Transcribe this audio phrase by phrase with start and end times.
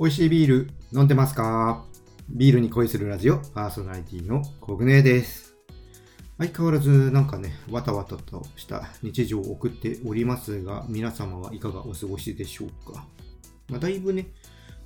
[0.00, 1.84] 美味しいビール飲んでますか？
[2.30, 5.54] ビールに恋するラジオパーソナリティのコグネです。
[6.38, 13.04] 相変わらずなんかね、わたわたとした日常を送っておりますが、皆様はいかがお過ごしでしょうか？
[13.68, 14.28] まあ、だいぶね、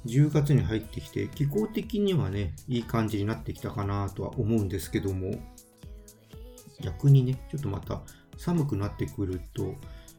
[0.05, 5.37] 10月に入ってきて、気候的にはね、いい感じになってきたかなとは思うんですけども、
[6.81, 8.03] 逆にね、ちょっとまた
[8.37, 9.77] 寒くなってくると、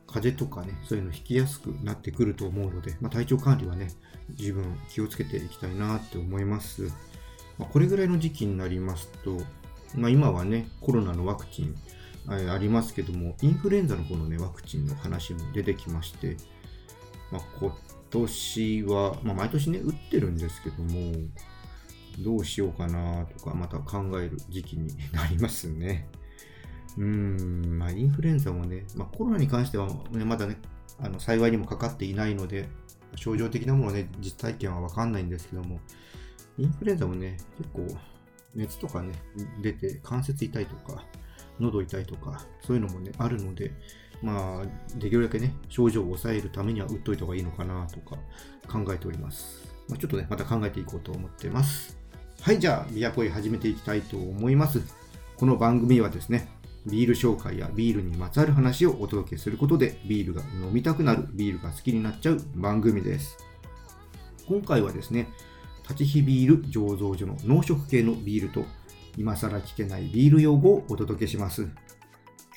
[0.08, 3.90] 風邪とかね、そういうの引きやすくなってくると思うので、まあ、体調管理はね、
[4.34, 6.92] 十分気をつけていきたいなって思います。
[7.58, 9.40] まあ、これぐらいの時期になりますと、
[9.96, 11.76] まあ、今はね、コロナのワクチン
[12.28, 16.38] ありますけども、インフルエンザの方のね、ワクチンの話も出てきまして、
[17.32, 17.74] まあ、今
[18.10, 21.14] 年は、まあ、毎年ね、打ってるんですけども、
[22.20, 26.08] どうしようかなとか、また考える時期になりますね。
[26.98, 30.58] うん、まあ、インフルエンザもね、まあ、コロナに関しては、ね、まだね、
[31.00, 32.70] あの幸いにもかかっていないので、
[33.16, 35.80] 症状的なものね、実体験はわかんないんですけども、
[36.58, 37.98] インフルエンザもね、結構
[38.56, 39.14] 熱とかね、
[39.62, 41.04] 出て関節痛いとか、
[41.60, 43.72] 喉痛いとか、そういうのもね、あるので、
[44.22, 48.18] まあ、できるだけね、症状を抑えるためには打っといた方がいいのかなとか
[48.72, 49.68] 考えております。
[49.90, 51.98] まあ、ちょっとね、また考えていこうと思ってます。
[52.42, 54.82] はい、じゃあ、ビアコイ始めていきたいと思います。
[55.38, 56.48] この番組はですね、
[56.86, 63.38] ビール紹介やビールにまつわる話をお届けすることで、ビールが飲みたくなる、ビールが好きになっちゃう番組です。
[64.48, 65.28] 今回はですね、
[65.84, 68.66] 立ち火ビール醸造所の濃食系のビールと、
[69.18, 71.68] 今更聞けないビール用語をお届けします。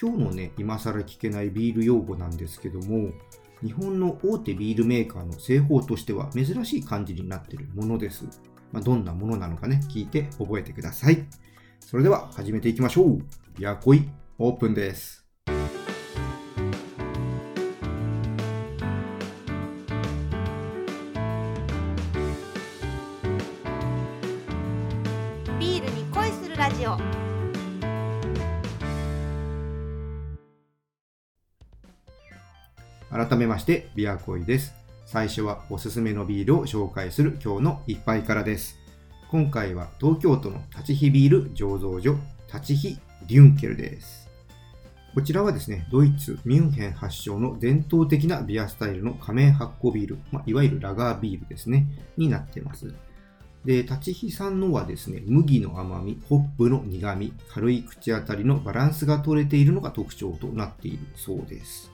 [0.00, 3.10] 今日のね、今更聞けないビール用語なんですけども、
[3.62, 8.26] 日本の大手ビールメーカーの製法としては珍しい感じになっているものです。
[8.72, 11.26] まあ、どんなものなのかね、聞いて覚えてください。
[11.80, 13.22] それでは始めていきましょう。
[13.58, 14.08] やこい、
[14.40, 15.24] オープンです。
[25.58, 26.96] ビールに恋するラジオ
[33.10, 34.72] 改めまして、ビアコイです。
[35.04, 38.78] 最初はおすすめのビールを紹介する今日の一杯からです。
[39.32, 42.16] 今回は東京都の立ち火ビール醸造所、
[42.46, 44.27] 立ち火デュンケルです。
[45.14, 51.86] こちらはですね、ドイツ・ミュンヘン発祥の伝統的なビアスタイルの仮面発酵ビール、まあ、いわゆるラガービールですね、
[52.16, 52.94] になっています。
[53.64, 61.90] で、立ちさんのはですね、麦の甘み、ホップの苦み、軽い口当たりのバランスが取れているのが特徴となっているそうです。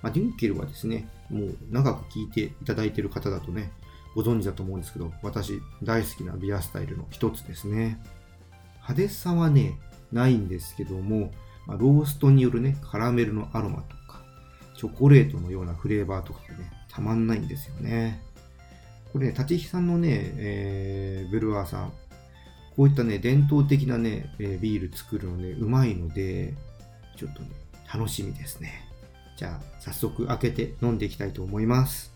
[0.00, 3.72] まあ、デュンケルはですね、もう長く聞いていただいている方だとね、
[4.14, 8.00] ご存知だと思うんですけど、私大好きなビアスタイルの一つですね。
[8.76, 9.78] 派手さはね、
[10.10, 11.32] ないんですけども、
[11.68, 14.22] まあ、ローストによるね、カラメルのアロマとか、
[14.74, 18.22] チョコレートのようなフレーバーとかがね、たまんないんですよね。
[19.12, 21.92] これね、立ち火さんのね、えー、ブルワーさん、
[22.74, 26.54] こういったね、伝統的なね、えビール作るのね、うまいので、
[27.16, 27.50] ちょっとね、
[27.92, 28.88] 楽しみですね。
[29.36, 32.12] じゃあ、早速開けて飲んでいきたいと思います。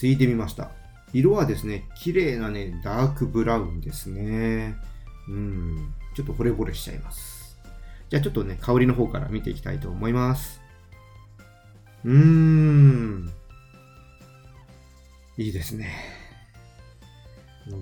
[0.00, 0.70] ついてみました。
[1.12, 4.74] 色はですね、綺麗なね、ダークブラウンですね。
[5.28, 7.58] うん、ちょっと惚れ惚れしちゃいます。
[8.08, 10.62] じゃあちょっとね、香りの方から見ていきたいと思います。
[12.06, 13.30] うーん。
[15.36, 15.90] いいですね。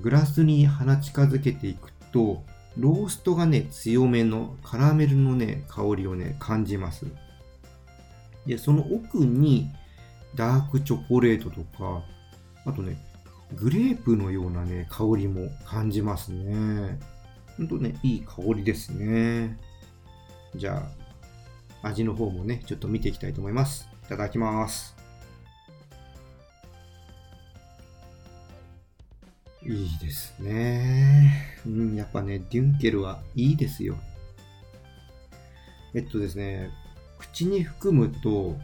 [0.02, 2.42] グラスに鼻近づけていくと、
[2.76, 7.06] ローストがね、強めのカラメルのね、香りをね、感じます。
[8.44, 9.70] で、その奥に、
[10.34, 12.04] ダークチョコレートとか、
[12.64, 12.96] あとね、
[13.54, 16.98] グレープのようなね、香りも感じますね。
[17.56, 19.58] ほんとね、いい香りですね。
[20.54, 20.88] じゃ
[21.82, 23.88] あ、味の方もね、ちょっと見ていきたいと思います。
[24.04, 24.96] いただきます。
[29.62, 31.60] いいですね。
[31.66, 33.96] うん、やっぱね、デュンケルはいいですよ。
[35.94, 36.70] えっとですね、
[37.18, 38.56] 口に含むと、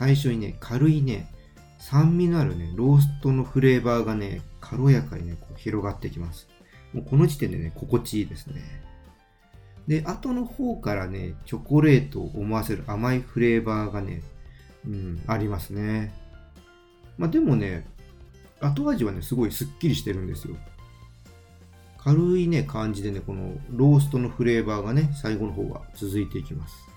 [0.00, 1.30] 最初にね、軽いね、
[1.78, 6.48] 酸味のあるね、ローストのフレーバーがね、軽やかにね、こう広がってきます。
[6.94, 8.62] もうこの時点でね、心地いいですね。
[9.86, 14.22] で、後の方からね、チョコレートを思わせる甘いフレーバーがね、
[14.86, 16.14] うん、ありますね。
[17.18, 17.86] まあでもね、
[18.58, 20.56] 後味はね、すごいスッキリしてるんですよ。
[21.98, 26.88] 軽いね、感じでね、このローストのフレーバーがね、最後の方は続いていきます。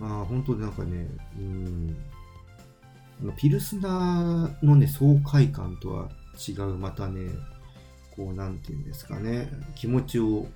[0.00, 1.08] ああ、本当になんかね、
[1.38, 1.96] うん、
[3.36, 7.30] ピルスナーのね、爽快感とは違うまたね、
[8.14, 10.46] こう、なんていうんですかね、気持ちを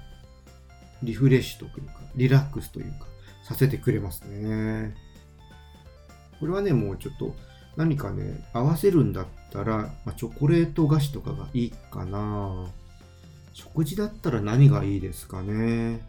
[1.03, 3.07] リフレッシュというか、リラックスというか、
[3.45, 4.95] させてくれますね。
[6.39, 7.35] これはね、もうちょっと
[7.77, 12.67] 何かね、合わせるんだったら、まあ、チョコレート菓子とかがいいかな。
[13.53, 16.01] 食事だったら何がいいですかね。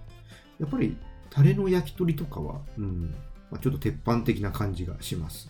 [0.60, 0.98] やっぱり、
[1.32, 3.16] タレの焼き鳥とかは、うん、
[3.50, 5.50] まあ、ちょっと鉄板的な感じがします。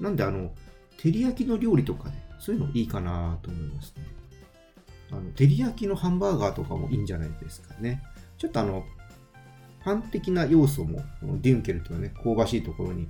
[0.00, 0.52] なんで、あの、
[0.96, 4.04] 照り焼きの料理とかね、そういうのいいかなと思いますね。
[5.10, 8.02] あの、照り焼きのハンバーガーとかもいいんじゃないですかね。
[8.38, 8.84] ちょっとあの、
[9.82, 11.02] パン的な要素も、
[11.40, 13.08] デュンケルというね、香ばしいところに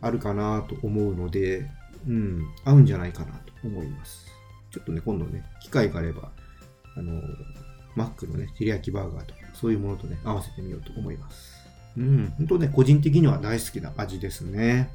[0.00, 1.68] あるかなと思うので、
[2.06, 4.26] うん、合うんじゃないかなと思います。
[4.70, 6.30] ちょっとね、今度ね、機会があれば、
[6.96, 7.20] あの、
[7.94, 11.56] マックのね、照り焼きバーガーとか、そういうものとね、合わせてみようと思います。
[11.96, 14.90] うん、本当ね、個人的には大好きな味ですね。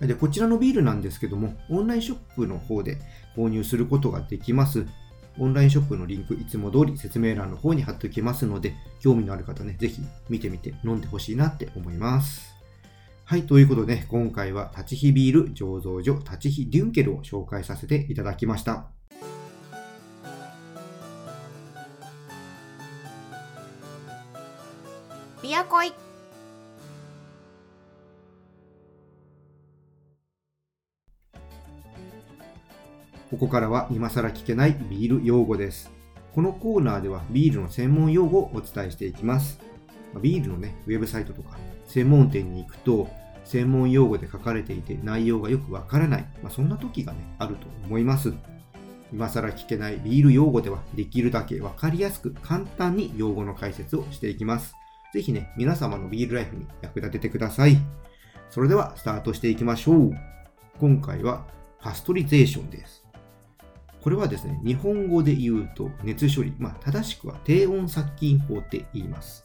[0.00, 2.98] で、こちらのビールなんですけども、オンラインショップの方で
[3.36, 4.86] 購入することができます。
[5.38, 12.52] オンラインショップのリンク、いつも通り説明欄の方に貼っておきますので、興味のある方ね、ぜひ見てみて飲んでほしいなって思います。
[13.24, 18.88] はい、ということで、今回は立ち火ビール醸造所立ち火デュンケルを紹介させていただきました。
[25.42, 25.92] ビアコイ
[33.28, 35.90] ここからは今更聞けないビール用語です。
[36.32, 39.58] このコーナーではビールの専門用語をお伝えしていきます。
[40.20, 41.58] ビールのね、ウェブサイトとか
[41.88, 43.10] 専門店に行くと、
[43.44, 48.32] 専門用語で書かれていて内容がよくわからない、まあ、そんな時がね、あると思います。
[49.12, 54.76] 今更聞けないビール用語ではできるだけわかりやすく簡単に用語の解説をしていきます。
[55.12, 57.76] ぜひね、皆様のビールライフに役立ててください。
[58.48, 60.12] それではスタートしていきましょう。
[60.78, 61.46] 今回は
[61.80, 63.04] パストリゼーションです。
[64.00, 69.44] これはですね、日本語で言うと熱処理、まあ、正しくは低温殺菌法って言います。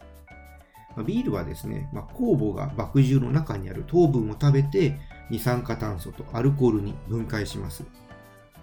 [0.96, 4.98] まあ、ビールはですね、まあ、酵母が麦汁の中にある糖分を食べて
[5.30, 7.86] 二酸化炭素とアルコールに分解します。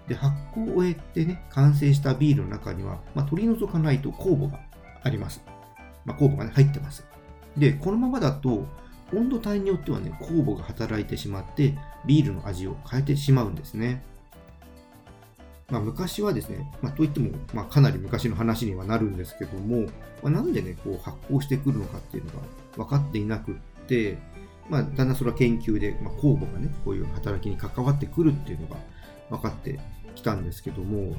[0.07, 4.59] で発酵を終えてね、完成したビールの中には、ま、取り除かないと酵母が
[5.03, 5.43] あります。
[6.05, 7.05] まあ、酵母が、ね、入ってます。
[7.57, 8.65] で、このままだと
[9.13, 14.03] 温度帯によってはね、酵母が働いてしまって、ビールの味を変えてしまうんですね。
[15.69, 19.87] まあ、昔はですね、まあ、といっても、まあ、かなり昔の話にはなるんですけども、
[20.21, 22.39] まあ、なんでね、こう発酵してくるのかっていうのが
[22.77, 23.55] 分かっていなくっ
[23.87, 24.17] て、
[24.69, 28.75] まあ、だんだんそれは研究で、まあ、酵母がね、こういう働きに関わってくるっていうのが
[29.29, 29.79] 分かって
[30.15, 31.15] きたんですけども、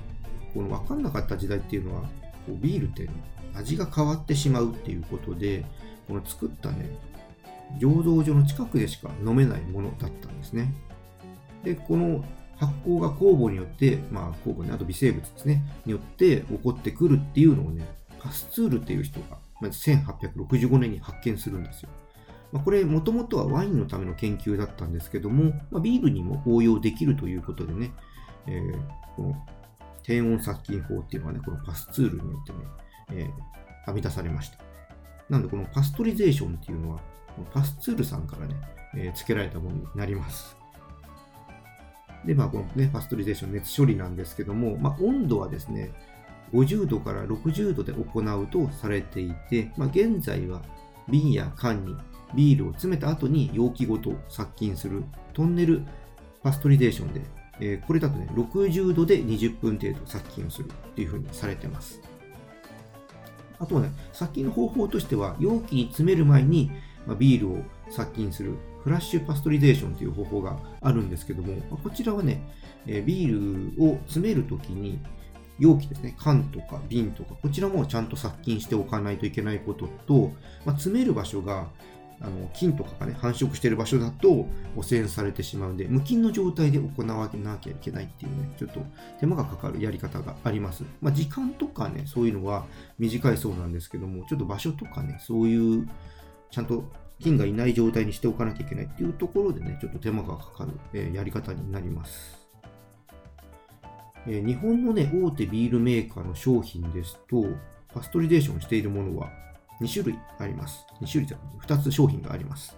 [0.54, 2.08] この分かんなかった時代っていうのは、
[2.46, 3.08] こうビールって、
[3.54, 5.64] 味が変わってしまうっていうことで、
[6.08, 6.90] この作ったね、
[7.78, 10.72] 醸造所の近くでしか飲めないものだったんですね。
[11.64, 12.24] で、この
[12.56, 17.86] 発酵が酵母によって、まあ、酵母にあと微生物ですね、によって起こってくるっていうのをね、
[18.18, 21.90] パスツールっていう人が、まず1865年に発見するんですよ。
[22.64, 27.92] これ、もともとはワインのための研究だったんですけども、ビールにも応用できるということでね、
[28.46, 28.78] えー、
[29.16, 29.46] この
[30.06, 32.58] 低温殺菌法っていうのはね、このパスツールによってね、
[33.10, 34.58] えー、編み出されました。
[35.28, 37.00] なので、このパストリゼーションっていうのは、
[37.52, 38.54] パスツールさんからね、
[38.94, 40.56] えー、付けられたものになります。
[42.24, 45.90] で、まあ、このね、パストリゼーション、熱処理なんですけども、まあ、温度はですね、
[46.52, 50.62] 50度から60度で行うとされていて、まあ、現在は
[51.08, 51.96] 瓶や缶に
[52.32, 55.82] ビールを詰めた後に容器ごと殺菌するトンネル
[56.44, 57.22] パストリゼーションで、
[57.60, 62.00] えー、これだとね、60度で20分程度殺菌をするっていう風にされてます。
[63.58, 66.70] あとはね、殺菌の方法としては、容器に詰める前に、
[67.06, 67.58] ま、ビールを
[67.90, 72.42] 殺菌するフラッシュパストリゼーションという方法があるんですけども、こちらはね、
[72.86, 74.98] えビールを詰めるときに、
[75.58, 80.32] 容器ですね、缶とか瓶とか、こちらもちゃんと殺菌しておかないといけないことと、
[80.66, 81.68] まあ、詰める場所が
[82.20, 88.80] あの菌とかがね、繁殖している場所だと汚染されてしまうので、無菌の状態で行わなきゃいけないっていうね、ちょっと
[89.20, 90.84] 手間がかかるやり方があります。
[91.00, 92.64] まあ、時間とかね、そういうのは
[92.98, 95.88] 短いそうなんですけども、ちょっと場所とかね、そういう
[96.50, 96.84] ちゃんと
[97.20, 102.46] 菌がいない状態にしておかなきゃいけないっていうところでね、ちょっと手間がかかる、え、やり方になります。
[104.26, 107.44] え、日本のね、大手ビールメーカーの商品ですと、
[107.92, 109.30] パストリゼーションしているものは
[109.80, 110.86] 2種類あります。
[111.00, 112.76] 2種類じゃ2つ商品があります。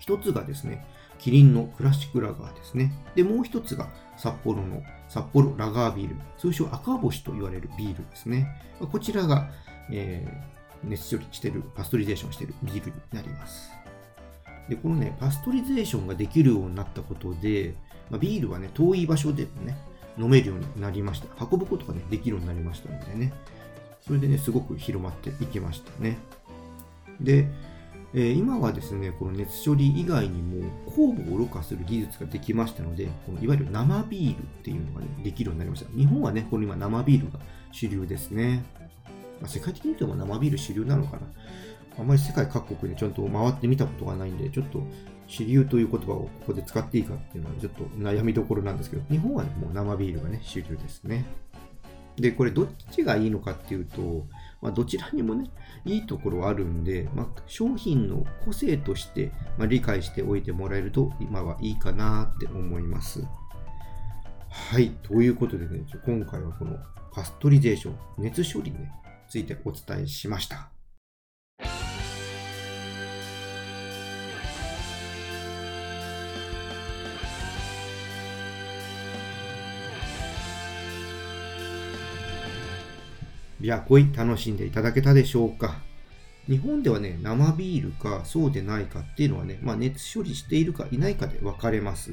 [0.00, 0.86] 1つがですね、
[1.18, 2.92] キリンのクラシックラガーですね。
[3.14, 8.46] で、もう1つが札幌の札幌ラガービール、通称赤星と言われるビールですね。
[8.90, 9.50] こちらが、
[9.90, 13.70] えー熱処理してる、パストリゼーションしてるビールになります。
[14.68, 17.74] で、このね、パストリゼーションができるようになったことで、
[18.10, 19.76] まあ、ビールはね、遠い場所でもね、
[20.18, 21.26] 飲めるようになりました。
[21.44, 23.32] 運ぶことがね、できるようになりましたのでね、
[24.08, 26.16] それでね、すごく広まっていきましたね。
[27.20, 27.46] で、
[28.14, 35.90] えー、今はですね、この熱処理以外にも酵母をろ過する技術ができましたので、このいわゆる生ビールっていうのがね、できるようになりました。
[35.94, 37.38] 日本はね、この今生ビールが
[37.70, 38.64] 主流ですね。
[39.42, 41.22] まあ、世界的に見ても生ビール主流なのかな。
[41.98, 44.82] あんまり世界各国でちゃんと回ってみたことがないんで、ちょっと
[45.26, 51.26] 主流という言葉をここで使っていいかっていうのはちょっと悩みどころなんですけど、日本はね、もう生ビールがね、主流ですね。
[52.20, 54.26] で、これどっちがいいのかっていうと、
[54.60, 55.50] まあ、どちらにもね、
[55.84, 63.22] いいところあるんで、まあ、商品の個性として、まあ、理解しておいてもらえると今はいいかなって思います。
[64.50, 64.90] はい。
[65.02, 66.76] ということでね、今回はこの
[67.12, 68.92] パストリゼーション、熱処理に、ね、
[69.28, 70.77] ついてお伝えしました。
[83.60, 85.80] ビアコイ楽しんでいただけたでしょうか
[86.48, 92.12] 日本ではね、生ビールかそうでないかっていうのはね、まあ、熱処理しているかいないかで分かれます。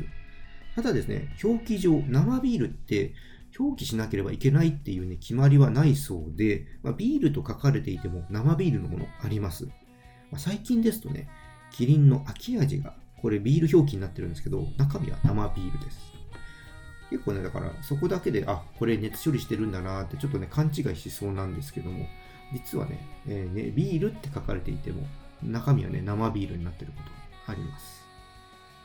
[0.75, 3.13] ただですね、表記上、生ビールって
[3.57, 9.65] 表記しなければいけないっていうね、決まりはないそうで、まあ、ビールと書かれていても生ビールのものあります。
[9.65, 9.71] ま
[10.33, 11.29] あ、最近ですとね、
[11.71, 16.14] キリンの秋味が、これビール表記になってるんですけど、中身は生ビールです。
[17.15, 22.07] 結構ね、だからそこだけで、あ、これ熱処理してるんだなってちょっとね、勘違いしそうなんですけども、
[22.51, 25.07] 実はね、えー、ねビールって書かれていても、
[25.41, 27.01] 中身はね、生ビールになってるこ
[27.45, 28.05] とあります。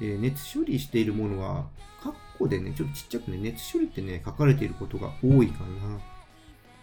[0.00, 1.66] え、熱処理しているものは、
[2.00, 6.00] カッコでね、ちょっとちっちゃくね、熱処理ってね、書かれていることが多いかな。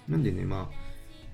[0.09, 0.75] なんでね、まあ、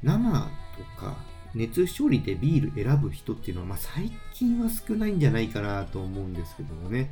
[0.04, 1.18] 生とか、
[1.56, 7.12] 熱処理でビール選ぶ人っていうのは、まあ、最近は少ないんじゃないかなと思うんですけどもね。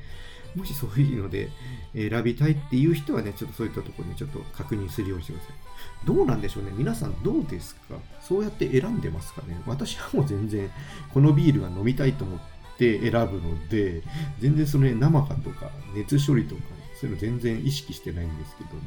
[0.55, 1.49] もしそういうので
[1.95, 5.55] 選びたいっていう人はね、ちょっとそういったところにちょっと確認するようにしてください。
[6.05, 7.95] どうなんでしょうね皆さんどうですか？
[8.21, 9.61] そうやって選んでますかね？
[9.65, 10.69] 私はもう全然
[11.13, 12.39] このビールが飲みたいと思っ
[12.77, 14.03] て選ぶので、
[14.39, 16.67] 全然その、ね、生かとか熱処理とか、ね
[16.99, 18.81] そういうの全然意識してないんですけども、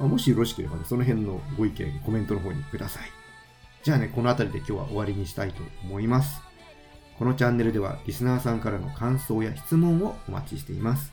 [0.00, 3.02] うん、もしよろしければね、その辺のご意見、コメントの方にください。
[3.86, 6.42] じゃあね、この辺りで今日は終わりにしたいと思います。
[7.20, 11.12] このチャンネルではリスナーさんからの感想や質問をお待ちしています。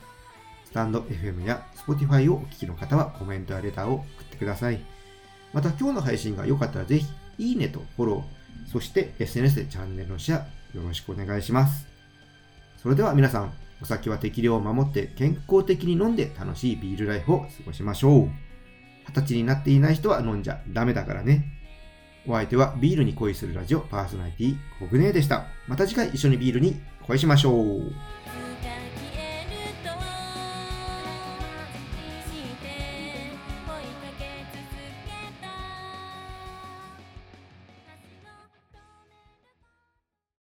[0.64, 4.80] スタンド FM や Spotify をお聞きの方はコメントやレターを送ってください。
[5.52, 7.06] また今日の配信が良かったらぜひ、
[7.38, 11.86] いいねとフォロー、そして SNS でチャンネルのシェアよろしくお願いします。
[12.82, 13.52] それでは皆さん、
[13.82, 18.30] お酒は適量を守って健康的に飲んで楽しいビールライフを過ごしましょう。
[19.06, 21.53] 二十歳になっていない人は飲んじゃダメだからね。
[22.26, 25.46] お相手はビールに恋するラジオパーソナリティコグネでした。
[25.68, 27.92] また次回一緒にビールに恋しましょう。